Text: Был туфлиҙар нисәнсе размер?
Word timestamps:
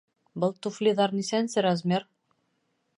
Был 0.43 0.55
туфлиҙар 0.67 1.15
нисәнсе 1.19 1.67
размер? 1.69 2.09